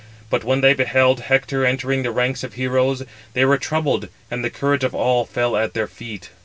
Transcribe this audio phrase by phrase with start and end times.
[0.31, 3.03] But when they beheld Hector entering the ranks of heroes,
[3.33, 6.31] they were troubled, and the courage of all fell at their feet.